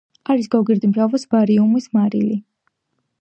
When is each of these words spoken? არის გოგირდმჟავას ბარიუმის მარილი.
არის 0.35 0.47
გოგირდმჟავას 0.55 1.27
ბარიუმის 1.35 1.87
მარილი. 1.99 2.41